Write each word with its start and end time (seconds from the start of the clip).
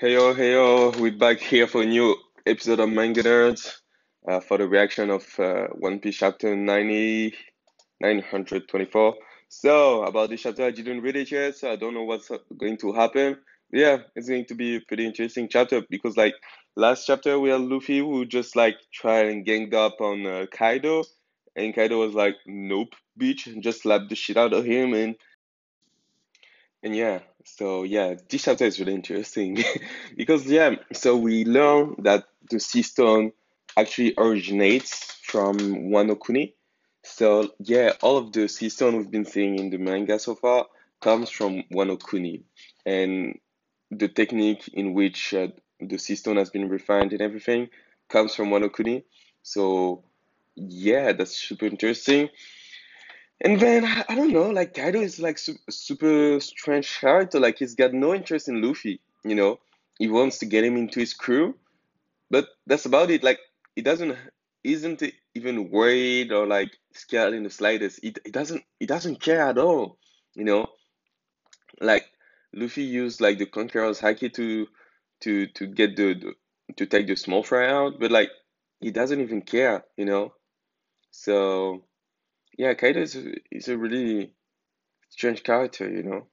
Hey 0.00 0.14
yo, 0.14 0.32
hey 0.32 0.52
yo, 0.52 0.92
we're 0.98 1.12
back 1.12 1.40
here 1.40 1.66
for 1.66 1.82
a 1.82 1.84
new 1.84 2.16
episode 2.46 2.80
of 2.80 2.88
Manga 2.88 3.22
Nerds 3.22 3.80
uh, 4.26 4.40
for 4.40 4.56
the 4.56 4.66
reaction 4.66 5.10
of 5.10 5.38
uh, 5.38 5.66
One 5.74 5.98
Piece 5.98 6.16
chapter 6.16 6.56
90, 6.56 7.34
924. 8.00 9.14
So, 9.50 10.04
about 10.04 10.30
this 10.30 10.40
chapter, 10.40 10.64
I 10.64 10.70
didn't 10.70 11.02
read 11.02 11.16
it 11.16 11.30
yet, 11.30 11.58
so 11.58 11.70
I 11.70 11.76
don't 11.76 11.92
know 11.92 12.04
what's 12.04 12.30
going 12.56 12.78
to 12.78 12.94
happen. 12.94 13.40
Yeah, 13.74 13.98
it's 14.16 14.26
going 14.26 14.46
to 14.46 14.54
be 14.54 14.76
a 14.76 14.80
pretty 14.80 15.04
interesting 15.04 15.50
chapter 15.50 15.82
because, 15.90 16.16
like, 16.16 16.34
last 16.76 17.04
chapter 17.04 17.38
we 17.38 17.50
had 17.50 17.60
Luffy 17.60 17.98
who 17.98 18.24
just 18.24 18.56
like 18.56 18.78
tried 18.94 19.26
and 19.26 19.44
ganged 19.44 19.74
up 19.74 20.00
on 20.00 20.24
uh, 20.24 20.46
Kaido, 20.50 21.04
and 21.54 21.74
Kaido 21.74 21.98
was 21.98 22.14
like, 22.14 22.36
"Nope, 22.46 22.94
bitch," 23.20 23.48
and 23.48 23.62
just 23.62 23.82
slapped 23.82 24.08
the 24.08 24.16
shit 24.16 24.38
out 24.38 24.54
of 24.54 24.64
him, 24.64 24.94
and 24.94 25.14
and 26.82 26.96
yeah, 26.96 27.18
so 27.44 27.82
yeah, 27.84 28.14
this 28.28 28.44
chapter 28.44 28.64
is 28.64 28.78
really 28.78 28.94
interesting 28.94 29.58
because 30.16 30.46
yeah, 30.46 30.76
so 30.92 31.16
we 31.16 31.44
learn 31.44 31.96
that 31.98 32.24
the 32.50 32.60
sea 32.60 32.82
stone 32.82 33.32
actually 33.76 34.14
originates 34.18 35.12
from 35.22 35.58
Wanokuni. 35.58 36.54
So 37.02 37.50
yeah, 37.58 37.92
all 38.02 38.18
of 38.18 38.32
the 38.32 38.48
sea 38.48 38.68
stone 38.68 38.96
we've 38.96 39.10
been 39.10 39.24
seeing 39.24 39.58
in 39.58 39.70
the 39.70 39.78
manga 39.78 40.18
so 40.18 40.34
far 40.34 40.66
comes 41.00 41.30
from 41.30 41.64
Wanokuni, 41.72 42.42
and 42.84 43.38
the 43.90 44.08
technique 44.08 44.68
in 44.72 44.94
which 44.94 45.32
uh, 45.34 45.48
the 45.80 45.98
sea 45.98 46.16
stone 46.16 46.36
has 46.36 46.50
been 46.50 46.68
refined 46.68 47.12
and 47.12 47.22
everything 47.22 47.68
comes 48.08 48.34
from 48.34 48.50
Wanokuni. 48.50 49.04
So 49.42 50.04
yeah, 50.56 51.12
that's 51.12 51.36
super 51.36 51.66
interesting. 51.66 52.28
And 53.42 53.58
then 53.58 53.84
I 53.84 54.14
don't 54.14 54.32
know, 54.32 54.50
like 54.50 54.74
Kaido 54.74 55.00
is 55.00 55.18
like 55.18 55.38
su 55.38 55.54
super 55.70 56.40
strange 56.40 57.00
character. 57.00 57.40
Like 57.40 57.58
he's 57.58 57.74
got 57.74 57.94
no 57.94 58.14
interest 58.14 58.48
in 58.48 58.60
Luffy, 58.60 59.00
you 59.24 59.34
know. 59.34 59.60
He 59.98 60.08
wants 60.08 60.38
to 60.38 60.46
get 60.46 60.64
him 60.64 60.76
into 60.76 61.00
his 61.00 61.14
crew, 61.14 61.54
but 62.30 62.48
that's 62.66 62.84
about 62.84 63.10
it. 63.10 63.22
Like 63.22 63.38
he 63.74 63.82
doesn't 63.82 64.16
isn't 64.62 65.02
even 65.34 65.70
worried 65.70 66.32
or 66.32 66.46
like 66.46 66.70
scared 66.92 67.32
in 67.32 67.44
the 67.44 67.50
slightest. 67.50 68.00
He, 68.02 68.14
he 68.24 68.30
doesn't 68.30 68.62
he 68.78 68.86
doesn't 68.86 69.22
care 69.22 69.42
at 69.42 69.56
all, 69.56 69.96
you 70.34 70.44
know. 70.44 70.66
Like 71.80 72.04
Luffy 72.52 72.82
used 72.82 73.22
like 73.22 73.38
the 73.38 73.46
Conqueror's 73.46 74.00
Haki 74.00 74.32
to 74.34 74.66
to 75.20 75.46
to 75.46 75.66
get 75.66 75.96
the, 75.96 76.14
the 76.14 76.34
to 76.76 76.86
take 76.86 77.06
the 77.06 77.16
small 77.16 77.42
fry 77.42 77.70
out, 77.70 77.98
but 77.98 78.10
like 78.10 78.30
he 78.80 78.90
doesn't 78.90 79.20
even 79.20 79.40
care, 79.40 79.84
you 79.96 80.04
know. 80.04 80.34
So 81.10 81.84
yeah, 82.60 82.74
Kaido 82.74 83.00
is 83.00 83.16
a, 83.16 83.32
is 83.50 83.68
a 83.68 83.78
really 83.78 84.34
strange 85.08 85.42
character, 85.42 85.88
you 85.88 86.02
know. 86.02 86.26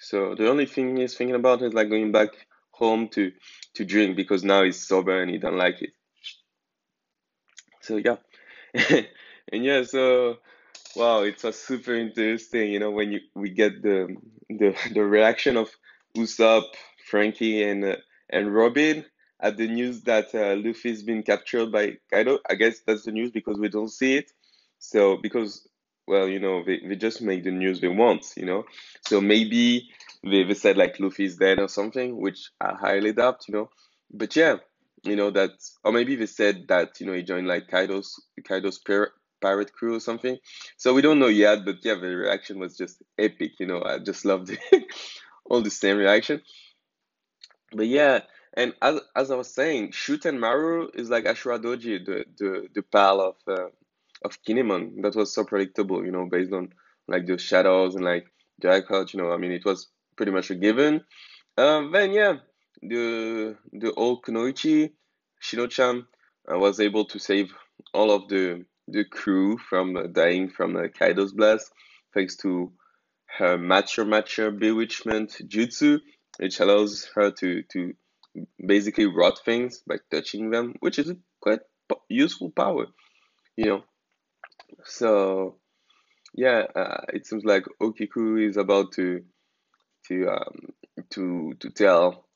So 0.00 0.34
the 0.34 0.50
only 0.50 0.66
thing 0.66 0.96
he's 0.96 1.16
thinking 1.16 1.34
about 1.34 1.62
is 1.62 1.72
like 1.72 1.88
going 1.88 2.12
back 2.12 2.28
home 2.72 3.08
to 3.14 3.32
to 3.76 3.84
drink 3.86 4.14
because 4.14 4.44
now 4.44 4.64
he's 4.64 4.86
sober 4.86 5.22
and 5.22 5.30
he 5.30 5.38
don't 5.38 5.56
like 5.56 5.80
it. 5.80 5.92
So 7.80 7.96
yeah, 7.96 8.16
and 9.50 9.64
yeah, 9.64 9.84
so 9.84 10.36
wow, 10.94 11.22
it's 11.22 11.44
a 11.44 11.54
super 11.54 11.94
interesting, 11.94 12.70
you 12.70 12.78
know, 12.78 12.90
when 12.90 13.12
you 13.12 13.20
we 13.34 13.48
get 13.48 13.82
the 13.82 14.14
the 14.50 14.76
the 14.92 15.02
reaction 15.02 15.56
of 15.56 15.70
Usopp, 16.14 16.64
Franky, 17.08 17.62
and 17.62 17.82
uh, 17.82 17.96
and 18.28 18.54
Robin 18.54 19.06
at 19.40 19.56
the 19.56 19.68
news 19.68 20.02
that 20.02 20.34
uh, 20.34 20.54
Luffy's 20.54 21.02
been 21.02 21.22
captured 21.22 21.72
by 21.72 21.96
Kaido. 22.12 22.40
I 22.50 22.56
guess 22.56 22.80
that's 22.86 23.04
the 23.04 23.12
news 23.12 23.30
because 23.30 23.58
we 23.58 23.70
don't 23.70 23.88
see 23.90 24.18
it. 24.18 24.30
So 24.82 25.16
because 25.16 25.66
well, 26.08 26.28
you 26.28 26.40
know, 26.40 26.64
they, 26.64 26.80
they 26.86 26.96
just 26.96 27.22
make 27.22 27.44
the 27.44 27.52
news 27.52 27.80
they 27.80 27.88
want, 27.88 28.26
you 28.36 28.44
know. 28.44 28.64
So 29.06 29.20
maybe 29.20 29.88
they, 30.24 30.42
they 30.42 30.54
said 30.54 30.76
like 30.76 30.98
Luffy's 30.98 31.36
dead 31.36 31.60
or 31.60 31.68
something, 31.68 32.20
which 32.20 32.50
I 32.60 32.74
highly 32.74 33.12
doubt, 33.12 33.42
you 33.48 33.54
know. 33.54 33.70
But 34.12 34.34
yeah, 34.34 34.56
you 35.04 35.14
know 35.14 35.30
that, 35.30 35.50
or 35.84 35.92
maybe 35.92 36.16
they 36.16 36.26
said 36.26 36.66
that 36.68 37.00
you 37.00 37.06
know 37.06 37.12
he 37.12 37.22
joined 37.22 37.46
like 37.46 37.68
Kaido's 37.68 38.20
Kaido's 38.44 38.78
pirate 38.80 39.12
pirate 39.40 39.72
crew 39.72 39.94
or 39.96 40.00
something. 40.00 40.36
So 40.76 40.92
we 40.94 41.00
don't 41.02 41.20
know 41.20 41.28
yet, 41.28 41.64
but 41.64 41.76
yeah, 41.84 41.94
the 41.94 42.08
reaction 42.08 42.58
was 42.58 42.76
just 42.76 43.02
epic, 43.18 43.52
you 43.60 43.66
know. 43.66 43.82
I 43.84 43.98
just 44.00 44.24
loved 44.24 44.50
it. 44.50 44.60
all 45.46 45.62
the 45.62 45.70
same 45.70 45.96
reaction. 45.96 46.42
But 47.70 47.86
yeah, 47.86 48.20
and 48.54 48.74
as 48.82 49.00
as 49.14 49.30
I 49.30 49.36
was 49.36 49.54
saying, 49.54 49.92
Shuten-Maru 49.92 50.90
is 50.94 51.08
like 51.08 51.24
Ashura 51.24 51.62
Doji, 51.62 52.04
the 52.04 52.24
the 52.36 52.68
the 52.74 52.82
pal 52.82 53.20
of. 53.20 53.36
Uh, 53.46 53.68
of 54.24 54.42
Kinemon 54.42 55.02
that 55.02 55.14
was 55.16 55.34
so 55.34 55.44
predictable, 55.44 56.04
you 56.04 56.12
know, 56.12 56.26
based 56.30 56.52
on 56.52 56.70
like 57.08 57.26
the 57.26 57.38
shadows 57.38 57.94
and 57.94 58.04
like 58.04 58.26
the 58.60 58.70
eye 58.70 58.82
you 59.12 59.20
know, 59.20 59.32
I 59.32 59.36
mean, 59.36 59.52
it 59.52 59.64
was 59.64 59.88
pretty 60.16 60.32
much 60.32 60.50
a 60.50 60.54
given. 60.54 61.04
Um, 61.56 61.92
then 61.92 62.12
yeah, 62.12 62.36
the 62.80 63.56
the 63.72 63.92
old 63.94 64.24
Kunoichi 64.24 64.92
Shino-chan 65.42 66.06
uh, 66.50 66.58
was 66.58 66.80
able 66.80 67.04
to 67.06 67.18
save 67.18 67.52
all 67.92 68.10
of 68.10 68.28
the 68.28 68.64
the 68.88 69.04
crew 69.04 69.58
from 69.58 69.96
uh, 69.96 70.06
dying 70.06 70.48
from 70.48 70.76
uh, 70.76 70.88
Kaido's 70.88 71.32
blast 71.32 71.72
thanks 72.14 72.36
to 72.36 72.72
her 73.38 73.56
mature 73.56 74.04
mature 74.04 74.50
bewitchment 74.50 75.30
jutsu, 75.48 76.00
which 76.38 76.60
allows 76.60 77.08
her 77.14 77.30
to 77.30 77.62
to 77.72 77.94
basically 78.64 79.06
rot 79.06 79.40
things 79.44 79.82
by 79.86 79.96
touching 80.10 80.50
them, 80.50 80.74
which 80.80 80.98
is 80.98 81.10
a 81.10 81.16
quite 81.40 81.60
useful 82.08 82.50
power, 82.50 82.86
you 83.56 83.66
know. 83.66 83.84
So 84.84 85.56
yeah, 86.34 86.66
uh, 86.74 87.02
it 87.12 87.26
seems 87.26 87.44
like 87.44 87.64
Okiku 87.80 88.46
is 88.48 88.56
about 88.56 88.92
to 88.92 89.24
to 90.08 90.28
um, 90.28 90.72
to 91.10 91.54
to 91.60 91.70
tell 91.70 92.26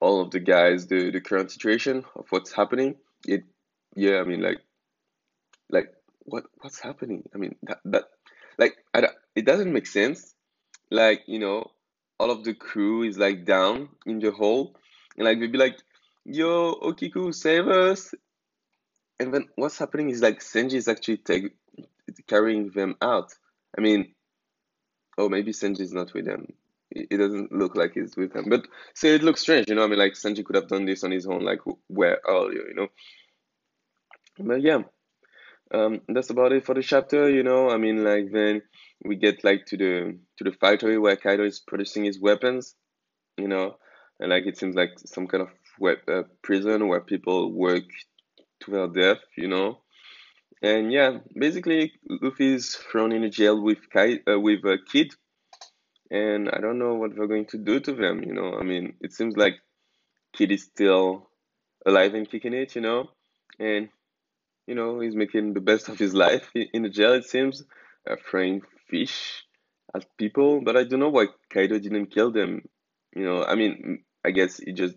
all 0.00 0.20
of 0.20 0.30
the 0.30 0.40
guys 0.40 0.86
the 0.86 1.10
the 1.10 1.20
current 1.20 1.50
situation 1.50 2.04
of 2.14 2.26
what's 2.30 2.52
happening. 2.52 2.96
It 3.26 3.44
yeah, 3.94 4.20
I 4.20 4.24
mean 4.24 4.42
like 4.42 4.60
like 5.70 5.92
what 6.24 6.44
what's 6.60 6.80
happening? 6.80 7.24
I 7.34 7.38
mean 7.38 7.56
that 7.62 7.78
that 7.86 8.04
like 8.58 8.76
I, 8.94 9.08
it 9.34 9.46
doesn't 9.46 9.72
make 9.72 9.86
sense. 9.86 10.34
Like 10.90 11.22
you 11.26 11.38
know, 11.38 11.70
all 12.18 12.30
of 12.30 12.44
the 12.44 12.54
crew 12.54 13.02
is 13.02 13.18
like 13.18 13.44
down 13.44 13.88
in 14.06 14.18
the 14.18 14.30
hole, 14.30 14.76
and 15.16 15.24
like 15.26 15.40
they'd 15.40 15.52
be 15.52 15.58
like, 15.58 15.78
"Yo, 16.24 16.74
Okiku, 16.74 17.34
save 17.34 17.68
us!" 17.68 18.14
And 19.18 19.32
then 19.32 19.48
what's 19.56 19.78
happening 19.78 20.10
is 20.10 20.20
like 20.20 20.40
Sanji 20.40 20.74
is 20.74 20.88
actually 20.88 21.16
take, 21.18 21.54
carrying 22.26 22.70
them 22.70 22.96
out. 23.00 23.32
I 23.76 23.80
mean, 23.80 24.14
oh, 25.18 25.28
maybe 25.28 25.52
Sanji 25.52 25.80
is 25.80 25.92
not 25.92 26.12
with 26.14 26.26
them. 26.26 26.46
It 26.90 27.18
doesn't 27.18 27.52
look 27.52 27.74
like 27.74 27.92
he's 27.94 28.16
with 28.16 28.32
them. 28.32 28.46
But 28.48 28.66
so 28.94 29.08
it 29.08 29.22
looks 29.22 29.40
strange, 29.40 29.68
you 29.68 29.74
know. 29.74 29.84
I 29.84 29.88
mean, 29.88 29.98
like 29.98 30.12
Sanji 30.12 30.44
could 30.44 30.56
have 30.56 30.68
done 30.68 30.86
this 30.86 31.04
on 31.04 31.10
his 31.10 31.26
own, 31.26 31.42
like 31.42 31.60
where 31.88 32.20
earlier, 32.26 32.60
you 32.60 32.66
you 32.68 32.74
know. 32.74 32.88
But 34.38 34.62
yeah, 34.62 34.82
um, 35.74 36.00
that's 36.08 36.30
about 36.30 36.52
it 36.52 36.64
for 36.64 36.74
the 36.74 36.82
chapter, 36.82 37.28
you 37.28 37.42
know. 37.42 37.70
I 37.70 37.76
mean, 37.76 38.04
like 38.04 38.30
then 38.32 38.62
we 39.04 39.16
get 39.16 39.44
like 39.44 39.66
to 39.66 39.76
the 39.76 40.18
to 40.38 40.44
the 40.44 40.52
factory 40.52 40.98
where 40.98 41.16
Kaido 41.16 41.44
is 41.44 41.60
producing 41.60 42.04
his 42.04 42.20
weapons, 42.20 42.74
you 43.36 43.48
know, 43.48 43.76
and 44.20 44.30
like 44.30 44.46
it 44.46 44.58
seems 44.58 44.76
like 44.76 44.92
some 45.06 45.26
kind 45.26 45.42
of 45.42 45.50
web, 45.78 45.98
uh, 46.08 46.22
prison 46.42 46.86
where 46.88 47.00
people 47.00 47.52
work 47.52 47.84
to 48.60 48.70
their 48.70 48.86
death, 48.86 49.22
you 49.36 49.48
know. 49.48 49.80
And 50.62 50.92
yeah, 50.92 51.18
basically 51.38 51.92
Luffy's 52.08 52.74
thrown 52.74 53.12
in 53.12 53.24
a 53.24 53.30
jail 53.30 53.60
with 53.60 53.90
Kai 53.90 54.20
uh, 54.30 54.40
with 54.40 54.64
a 54.64 54.78
Kid, 54.90 55.12
and 56.10 56.48
I 56.48 56.60
don't 56.60 56.78
know 56.78 56.94
what 56.94 57.14
they're 57.14 57.26
going 57.26 57.46
to 57.46 57.58
do 57.58 57.78
to 57.80 57.92
them. 57.92 58.22
You 58.24 58.32
know, 58.32 58.54
I 58.54 58.62
mean, 58.62 58.94
it 59.00 59.12
seems 59.12 59.36
like 59.36 59.56
Kid 60.32 60.50
is 60.50 60.64
still 60.64 61.28
alive 61.84 62.14
and 62.14 62.28
kicking 62.30 62.54
it. 62.54 62.74
You 62.74 62.80
know, 62.80 63.10
and 63.58 63.88
you 64.66 64.74
know 64.74 65.00
he's 65.00 65.14
making 65.14 65.54
the 65.54 65.60
best 65.60 65.88
of 65.88 65.98
his 65.98 66.14
life 66.14 66.50
in 66.54 66.82
the 66.82 66.88
jail. 66.88 67.12
It 67.12 67.26
seems, 67.26 67.62
uh, 68.10 68.16
throwing 68.28 68.62
fish 68.88 69.44
at 69.94 70.06
people, 70.16 70.62
but 70.62 70.76
I 70.76 70.84
don't 70.84 71.00
know 71.00 71.10
why 71.10 71.26
Kaido 71.52 71.78
didn't 71.78 72.06
kill 72.06 72.30
them. 72.32 72.62
You 73.14 73.24
know, 73.24 73.44
I 73.44 73.54
mean, 73.54 74.04
I 74.24 74.30
guess 74.30 74.58
he 74.58 74.72
just 74.72 74.94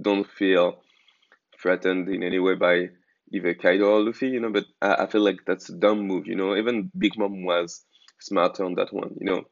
don't 0.00 0.26
feel 0.26 0.82
threatened 1.60 2.08
in 2.08 2.22
any 2.22 2.38
way 2.38 2.54
by 2.54 2.88
either 3.32 3.54
Kaido 3.54 3.84
or 3.84 4.00
Luffy, 4.02 4.28
you 4.28 4.40
know, 4.40 4.50
but 4.50 4.66
I, 4.80 5.04
I 5.04 5.06
feel 5.06 5.22
like 5.22 5.40
that's 5.46 5.68
a 5.68 5.76
dumb 5.76 6.06
move, 6.06 6.26
you 6.26 6.36
know. 6.36 6.56
Even 6.56 6.90
Big 6.96 7.16
Mom 7.16 7.44
was 7.44 7.84
smarter 8.20 8.64
on 8.64 8.74
that 8.74 8.92
one, 8.92 9.16
you 9.18 9.26
know, 9.26 9.44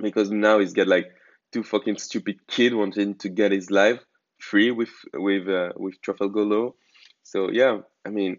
because 0.00 0.30
now 0.30 0.58
he's 0.58 0.72
got 0.72 0.88
like 0.88 1.06
two 1.52 1.62
fucking 1.62 1.98
stupid 1.98 2.46
kid 2.46 2.74
wanting 2.74 3.16
to 3.16 3.28
get 3.28 3.52
his 3.52 3.70
life 3.70 4.00
free 4.38 4.70
with 4.70 4.90
with 5.14 5.48
uh, 5.48 5.70
with 5.76 6.00
Trafalgar 6.02 6.44
Law. 6.44 6.74
So 7.22 7.50
yeah, 7.50 7.78
I 8.04 8.10
mean, 8.10 8.38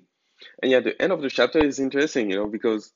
and 0.61 0.71
yeah, 0.71 0.79
the 0.79 0.99
end 1.01 1.11
of 1.11 1.21
the 1.21 1.29
chapter 1.29 1.63
is 1.63 1.79
interesting, 1.79 2.29
you 2.29 2.37
know, 2.37 2.47
because 2.47 2.91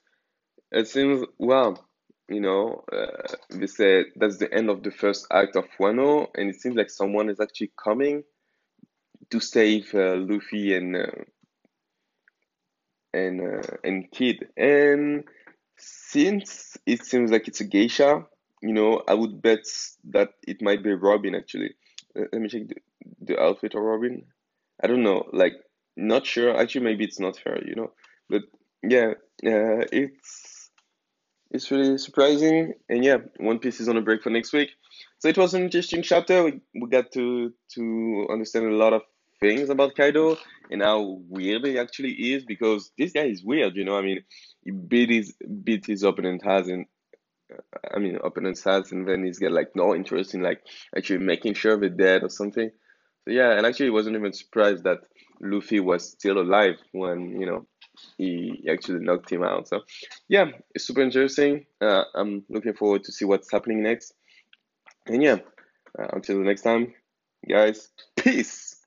it 0.71 0.87
seems 0.87 1.25
well, 1.37 1.85
you 2.29 2.41
know, 2.41 2.83
uh, 2.91 3.35
they 3.49 3.67
said 3.67 4.05
that's 4.15 4.37
the 4.37 4.53
end 4.53 4.69
of 4.69 4.83
the 4.83 4.91
first 4.91 5.27
act 5.31 5.55
of 5.55 5.65
Wano, 5.79 6.27
and 6.35 6.49
it 6.49 6.61
seems 6.61 6.75
like 6.75 6.89
someone 6.89 7.29
is 7.29 7.39
actually 7.39 7.71
coming 7.83 8.23
to 9.31 9.39
save 9.39 9.93
uh, 9.95 10.15
Luffy 10.15 10.75
and 10.75 10.95
uh, 10.95 11.23
and 13.13 13.41
uh, 13.41 13.77
and 13.83 14.09
Kid. 14.11 14.47
And 14.57 15.23
since 15.77 16.77
it 16.85 17.03
seems 17.05 17.31
like 17.31 17.47
it's 17.47 17.61
a 17.61 17.65
geisha, 17.65 18.25
you 18.61 18.73
know, 18.73 19.03
I 19.07 19.13
would 19.13 19.41
bet 19.41 19.65
that 20.11 20.31
it 20.47 20.61
might 20.61 20.83
be 20.83 20.93
Robin 20.93 21.35
actually, 21.35 21.71
Let 22.15 22.33
me 22.33 22.49
check 22.49 22.67
the, 22.67 22.75
the 23.21 23.41
outfit 23.41 23.75
of 23.75 23.81
Robin. 23.81 24.23
I 24.83 24.87
don't 24.87 25.03
know, 25.03 25.27
like 25.31 25.53
not 25.95 26.25
sure. 26.25 26.55
Actually, 26.55 26.85
maybe 26.85 27.03
it's 27.05 27.19
not 27.19 27.37
her, 27.45 27.59
you 27.65 27.75
know. 27.75 27.91
But 28.29 28.43
yeah, 28.83 29.13
uh, 29.45 29.85
it's 29.91 30.69
it's 31.51 31.71
really 31.71 31.97
surprising. 31.97 32.73
And 32.89 33.03
yeah, 33.03 33.17
One 33.37 33.59
Piece 33.59 33.79
is 33.79 33.89
on 33.89 33.97
a 33.97 34.01
break 34.01 34.23
for 34.23 34.29
next 34.29 34.53
week. 34.53 34.71
So 35.19 35.27
it 35.27 35.37
was 35.37 35.53
an 35.53 35.63
interesting 35.63 36.01
chapter. 36.01 36.43
We, 36.43 36.61
we 36.73 36.89
got 36.89 37.11
to 37.13 37.53
to 37.75 38.27
understand 38.31 38.65
a 38.67 38.75
lot 38.75 38.93
of 38.93 39.03
things 39.41 39.69
about 39.69 39.95
Kaido 39.95 40.37
and 40.69 40.81
how 40.81 41.19
weird 41.27 41.65
he 41.65 41.77
actually 41.79 42.11
is 42.11 42.45
because 42.45 42.91
this 42.97 43.11
guy 43.11 43.23
is 43.23 43.43
weird, 43.43 43.75
you 43.75 43.83
know. 43.83 43.97
I 43.97 44.01
mean, 44.01 44.23
he 44.63 44.71
beat 44.71 45.09
his 45.09 45.35
beat 45.63 45.85
his 45.85 46.03
opponent 46.03 46.43
has 46.45 46.67
and 46.67 46.85
I 47.93 47.99
mean 47.99 48.17
opponent's 48.23 48.63
has 48.63 48.91
and 48.91 49.07
then 49.07 49.25
he's 49.25 49.39
got 49.39 49.51
like 49.51 49.75
no 49.75 49.93
interest 49.95 50.33
in 50.35 50.41
like 50.41 50.61
actually 50.95 51.19
making 51.19 51.55
sure 51.55 51.77
they're 51.77 51.89
dead 51.89 52.23
or 52.23 52.29
something. 52.29 52.69
So 53.25 53.31
yeah, 53.31 53.51
and 53.51 53.65
actually 53.65 53.89
wasn't 53.89 54.15
even 54.15 54.33
surprised 54.33 54.83
that 54.83 54.99
Luffy 55.41 55.79
was 55.79 56.09
still 56.09 56.39
alive 56.39 56.75
when, 56.91 57.39
you 57.39 57.45
know, 57.45 57.67
he 58.17 58.63
actually 58.69 58.99
knocked 58.99 59.31
him 59.31 59.43
out. 59.43 59.67
So 59.67 59.81
yeah, 60.27 60.45
it's 60.73 60.85
super 60.85 61.01
interesting. 61.01 61.65
Uh, 61.81 62.03
I'm 62.15 62.43
looking 62.49 62.73
forward 62.73 63.03
to 63.05 63.11
see 63.11 63.25
what's 63.25 63.51
happening 63.51 63.83
next. 63.83 64.13
And 65.07 65.21
yeah, 65.21 65.37
uh, 65.99 66.07
until 66.13 66.37
the 66.37 66.45
next 66.45 66.61
time, 66.61 66.93
guys, 67.47 67.89
peace. 68.15 68.80